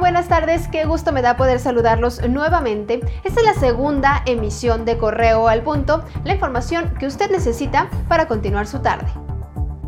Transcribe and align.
buenas 0.00 0.28
tardes, 0.28 0.66
qué 0.68 0.86
gusto 0.86 1.12
me 1.12 1.22
da 1.22 1.36
poder 1.36 1.60
saludarlos 1.60 2.20
nuevamente. 2.28 3.00
Esta 3.22 3.40
es 3.40 3.46
la 3.46 3.54
segunda 3.54 4.22
emisión 4.26 4.84
de 4.84 4.98
Correo 4.98 5.46
al 5.46 5.62
Punto, 5.62 6.04
la 6.24 6.34
información 6.34 6.94
que 6.98 7.06
usted 7.06 7.30
necesita 7.30 7.88
para 8.08 8.26
continuar 8.26 8.66
su 8.66 8.80
tarde. 8.80 9.06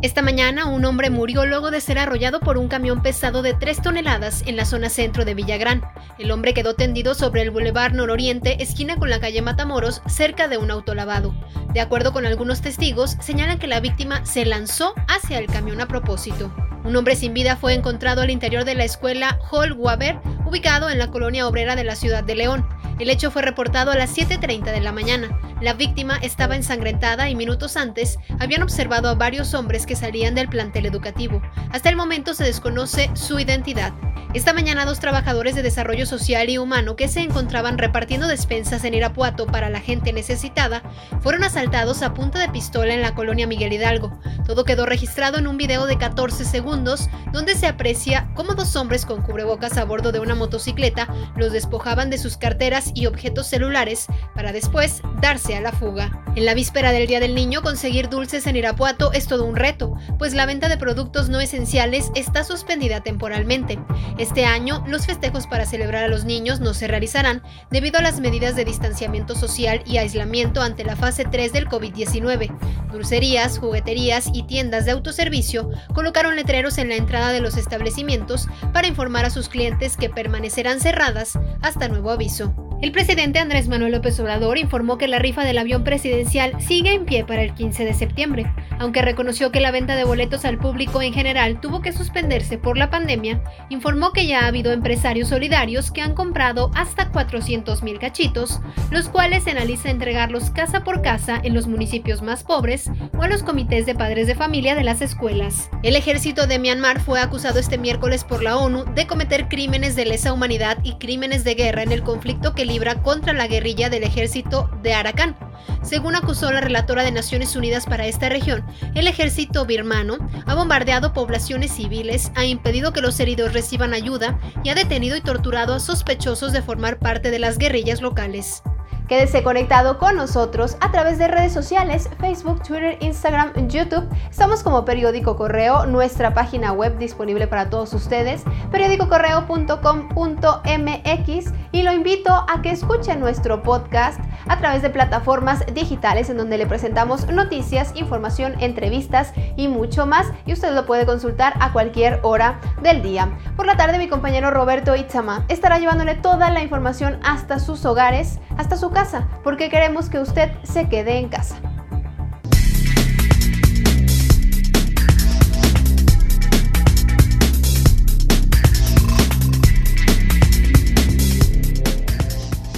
Esta 0.01 0.21
mañana 0.21 0.65
un 0.65 0.85
hombre 0.85 1.09
murió 1.09 1.45
luego 1.45 1.71
de 1.71 1.81
ser 1.81 1.99
arrollado 1.99 2.39
por 2.39 2.57
un 2.57 2.67
camión 2.67 3.01
pesado 3.01 3.41
de 3.41 3.53
3 3.53 3.81
toneladas 3.81 4.43
en 4.45 4.55
la 4.55 4.65
zona 4.65 4.89
centro 4.89 5.25
de 5.25 5.33
Villagrán. 5.33 5.81
El 6.17 6.31
hombre 6.31 6.53
quedó 6.53 6.73
tendido 6.75 7.15
sobre 7.15 7.41
el 7.41 7.51
Boulevard 7.51 7.93
Nororiente, 7.93 8.63
esquina 8.63 8.97
con 8.97 9.09
la 9.09 9.19
calle 9.19 9.41
Matamoros, 9.41 10.01
cerca 10.07 10.47
de 10.47 10.57
un 10.57 10.71
autolavado. 10.71 11.33
De 11.73 11.81
acuerdo 11.81 12.11
con 12.11 12.25
algunos 12.25 12.61
testigos, 12.61 13.17
señalan 13.19 13.59
que 13.59 13.67
la 13.67 13.79
víctima 13.79 14.25
se 14.25 14.45
lanzó 14.45 14.93
hacia 15.07 15.39
el 15.39 15.47
camión 15.47 15.79
a 15.81 15.87
propósito. 15.87 16.51
Un 16.83 16.95
hombre 16.95 17.15
sin 17.15 17.33
vida 17.33 17.55
fue 17.55 17.73
encontrado 17.73 18.21
al 18.21 18.29
interior 18.29 18.65
de 18.65 18.75
la 18.75 18.83
escuela 18.83 19.39
Hall 19.51 19.71
Waber, 19.73 20.19
ubicado 20.45 20.89
en 20.89 20.99
la 20.99 21.11
colonia 21.11 21.47
obrera 21.47 21.75
de 21.75 21.85
la 21.85 21.95
ciudad 21.95 22.23
de 22.23 22.35
León. 22.35 22.67
El 22.99 23.09
hecho 23.09 23.31
fue 23.31 23.41
reportado 23.41 23.91
a 23.91 23.95
las 23.95 24.15
7.30 24.15 24.71
de 24.71 24.81
la 24.81 24.91
mañana. 24.91 25.39
La 25.61 25.73
víctima 25.73 26.17
estaba 26.21 26.55
ensangrentada 26.55 27.29
y 27.29 27.35
minutos 27.35 27.77
antes 27.77 28.17
habían 28.39 28.63
observado 28.63 29.07
a 29.07 29.15
varios 29.15 29.53
hombres 29.53 29.85
que 29.85 29.95
salían 29.95 30.35
del 30.35 30.49
plantel 30.49 30.85
educativo. 30.85 31.41
Hasta 31.71 31.89
el 31.89 31.95
momento 31.95 32.33
se 32.33 32.43
desconoce 32.43 33.09
su 33.15 33.39
identidad. 33.39 33.93
Esta 34.33 34.51
mañana 34.51 34.85
dos 34.85 34.99
trabajadores 34.99 35.53
de 35.53 35.61
desarrollo 35.61 36.07
social 36.07 36.49
y 36.49 36.57
humano 36.57 36.95
que 36.95 37.07
se 37.07 37.19
encontraban 37.19 37.77
repartiendo 37.77 38.27
despensas 38.27 38.83
en 38.83 38.95
Irapuato 38.95 39.45
para 39.45 39.69
la 39.69 39.79
gente 39.79 40.11
necesitada 40.11 40.81
fueron 41.21 41.43
asaltados 41.43 42.01
a 42.01 42.15
punta 42.15 42.39
de 42.39 42.49
pistola 42.49 42.95
en 42.95 43.03
la 43.03 43.13
colonia 43.13 43.45
Miguel 43.45 43.73
Hidalgo. 43.73 44.19
Todo 44.47 44.65
quedó 44.65 44.87
registrado 44.87 45.37
en 45.37 45.45
un 45.45 45.57
video 45.57 45.85
de 45.85 45.99
14 45.99 46.45
segundos 46.45 47.09
donde 47.31 47.53
se 47.53 47.67
aprecia 47.67 48.31
cómo 48.33 48.55
dos 48.55 48.75
hombres 48.75 49.05
con 49.05 49.21
cubrebocas 49.21 49.77
a 49.77 49.85
bordo 49.85 50.11
de 50.11 50.19
una 50.19 50.33
motocicleta 50.33 51.07
los 51.37 51.51
despojaban 51.51 52.09
de 52.09 52.17
sus 52.17 52.35
carteras 52.35 52.91
y 52.95 53.05
objetos 53.05 53.45
celulares 53.45 54.07
para 54.35 54.51
después 54.51 55.01
darse 55.21 55.55
a 55.55 55.61
la 55.61 55.71
fuga. 55.71 56.23
En 56.35 56.45
la 56.45 56.55
víspera 56.55 56.91
del 56.91 57.05
Día 57.05 57.19
del 57.19 57.35
Niño 57.35 57.61
conseguir 57.61 58.09
dulces 58.09 58.47
en 58.47 58.55
Irapuato 58.55 59.13
es 59.13 59.27
todo 59.27 59.45
un 59.45 59.55
reto, 59.55 59.95
pues 60.17 60.33
la 60.33 60.47
venta 60.47 60.67
de 60.67 60.77
productos 60.77 61.29
no 61.29 61.39
esenciales 61.39 62.09
está 62.15 62.43
suspendida 62.43 63.01
temporalmente. 63.01 63.79
Este 64.17 64.45
año, 64.45 64.83
los 64.87 65.05
festejos 65.05 65.45
para 65.45 65.65
celebrar 65.65 66.03
a 66.03 66.07
los 66.07 66.25
niños 66.25 66.59
no 66.59 66.73
se 66.73 66.87
realizarán 66.87 67.43
debido 67.69 67.99
a 67.99 68.01
las 68.01 68.19
medidas 68.19 68.55
de 68.55 68.65
distanciamiento 68.65 69.35
social 69.35 69.83
y 69.85 69.97
aislamiento 69.97 70.61
ante 70.61 70.83
la 70.83 70.95
fase 70.95 71.25
3 71.25 71.53
del 71.53 71.69
COVID-19. 71.69 72.49
Dulcerías, 72.91 73.59
jugueterías 73.59 74.29
y 74.33 74.43
tiendas 74.43 74.85
de 74.85 74.91
autoservicio 74.91 75.69
colocaron 75.93 76.35
letreros 76.35 76.77
en 76.77 76.89
la 76.89 76.95
entrada 76.95 77.31
de 77.31 77.41
los 77.41 77.57
establecimientos 77.57 78.47
para 78.73 78.87
informar 78.87 79.25
a 79.25 79.29
sus 79.29 79.49
clientes 79.49 79.97
que 79.97 80.09
permanecerán 80.09 80.79
cerradas 80.79 81.37
hasta 81.61 81.87
nuevo 81.87 82.11
aviso. 82.11 82.53
El 82.83 82.91
presidente 82.91 83.39
Andrés 83.39 83.69
Manuel 83.69 83.93
López 83.93 84.19
Obrador 84.19 84.57
informó 84.57 84.97
que 84.97 85.07
la 85.07 85.17
rifa 85.17 85.45
del 85.45 85.57
avión 85.57 85.85
presidencial 85.85 86.61
sigue 86.61 86.91
en 86.91 87.05
pie 87.05 87.23
para 87.23 87.41
el 87.41 87.53
15 87.53 87.85
de 87.85 87.93
septiembre, 87.93 88.53
aunque 88.77 89.01
reconoció 89.01 89.53
que 89.53 89.61
la 89.61 89.71
venta 89.71 89.95
de 89.95 90.03
boletos 90.03 90.43
al 90.43 90.57
público 90.57 91.01
en 91.01 91.13
general 91.13 91.61
tuvo 91.61 91.81
que 91.81 91.93
suspenderse 91.93 92.57
por 92.57 92.77
la 92.77 92.89
pandemia, 92.89 93.41
informó 93.69 94.11
que 94.11 94.27
ya 94.27 94.41
ha 94.41 94.47
habido 94.47 94.73
empresarios 94.73 95.29
solidarios 95.29 95.91
que 95.91 96.01
han 96.01 96.13
comprado 96.13 96.71
hasta 96.75 97.09
400 97.09 97.83
mil 97.83 97.99
cachitos, 97.99 98.59
los 98.91 99.07
cuales 99.07 99.45
se 99.45 99.51
analiza 99.51 99.89
entregarlos 99.89 100.49
casa 100.49 100.83
por 100.83 101.01
casa 101.01 101.39
en 101.41 101.53
los 101.53 101.67
municipios 101.67 102.21
más 102.21 102.43
pobres 102.43 102.91
o 103.17 103.21
a 103.21 103.29
los 103.29 103.43
comités 103.43 103.85
de 103.85 103.95
padres 103.95 104.27
de 104.27 104.35
familia 104.35 104.75
de 104.75 104.83
las 104.83 105.01
escuelas. 105.01 105.69
El 105.83 105.95
ejército 105.95 106.47
de 106.47 106.59
Myanmar 106.59 106.99
fue 106.99 107.21
acusado 107.21 107.59
este 107.59 107.77
miércoles 107.77 108.25
por 108.25 108.43
la 108.43 108.57
ONU 108.57 108.83
de 108.93 109.07
cometer 109.07 109.47
crímenes 109.47 109.95
de 109.95 110.03
lesa 110.03 110.33
humanidad 110.33 110.79
y 110.83 110.95
crímenes 110.95 111.45
de 111.45 111.55
guerra 111.55 111.83
en 111.83 111.93
el 111.93 112.03
conflicto 112.03 112.53
que 112.53 112.72
contra 113.01 113.33
la 113.33 113.47
guerrilla 113.47 113.89
del 113.89 114.03
ejército 114.03 114.69
de 114.81 114.93
Arakan. 114.93 115.37
Según 115.83 116.15
acusó 116.15 116.51
la 116.51 116.59
relatora 116.59 117.03
de 117.03 117.11
Naciones 117.11 117.55
Unidas 117.55 117.85
para 117.85 118.07
esta 118.07 118.29
región, 118.29 118.65
el 118.95 119.07
ejército 119.07 119.65
birmano 119.65 120.17
ha 120.47 120.55
bombardeado 120.55 121.13
poblaciones 121.13 121.71
civiles, 121.71 122.31
ha 122.35 122.45
impedido 122.45 122.91
que 122.91 123.01
los 123.01 123.19
heridos 123.19 123.53
reciban 123.53 123.93
ayuda 123.93 124.39
y 124.63 124.69
ha 124.69 124.75
detenido 124.75 125.15
y 125.15 125.21
torturado 125.21 125.75
a 125.75 125.79
sospechosos 125.79 126.51
de 126.51 126.63
formar 126.63 126.97
parte 126.97 127.29
de 127.29 127.39
las 127.39 127.57
guerrillas 127.57 128.01
locales. 128.01 128.63
Quédese 129.07 129.43
conectado 129.43 129.97
con 129.97 130.15
nosotros 130.15 130.77
a 130.79 130.91
través 130.91 131.17
de 131.17 131.27
redes 131.27 131.51
sociales, 131.51 132.09
Facebook, 132.19 132.63
Twitter, 132.63 132.97
Instagram, 133.01 133.67
YouTube. 133.67 134.07
Estamos 134.29 134.63
como 134.63 134.85
Periódico 134.85 135.35
Correo, 135.35 135.85
nuestra 135.85 136.33
página 136.33 136.71
web 136.71 136.97
disponible 136.97 137.47
para 137.47 137.69
todos 137.69 137.93
ustedes, 137.93 138.43
periódicocorreo.com.mx 138.71 141.53
y 141.73 141.81
lo 141.81 141.91
invito 141.91 142.31
a 142.31 142.61
que 142.61 142.71
escuche 142.71 143.13
nuestro 143.17 143.61
podcast 143.61 144.21
a 144.47 144.59
través 144.59 144.81
de 144.81 144.89
plataformas 144.89 145.65
digitales 145.73 146.29
en 146.29 146.37
donde 146.37 146.57
le 146.57 146.65
presentamos 146.65 147.27
noticias, 147.27 147.91
información, 147.95 148.55
entrevistas 148.59 149.33
y 149.57 149.67
mucho 149.67 150.05
más 150.05 150.27
y 150.45 150.53
usted 150.53 150.73
lo 150.73 150.85
puede 150.85 151.05
consultar 151.05 151.53
a 151.59 151.73
cualquier 151.73 152.21
hora 152.23 152.61
del 152.81 153.01
día. 153.01 153.37
Por 153.57 153.65
la 153.65 153.75
tarde 153.75 153.97
mi 153.97 154.07
compañero 154.07 154.51
Roberto 154.51 154.95
Itzama 154.95 155.43
estará 155.49 155.77
llevándole 155.77 156.15
toda 156.15 156.49
la 156.51 156.63
información 156.63 157.19
hasta 157.23 157.59
sus 157.59 157.85
hogares, 157.85 158.39
hasta 158.57 158.77
su 158.77 158.92
casa, 158.93 159.27
porque 159.43 159.69
queremos 159.69 160.09
que 160.09 160.19
usted 160.19 160.51
se 160.63 160.87
quede 160.87 161.17
en 161.17 161.27
casa. 161.27 161.72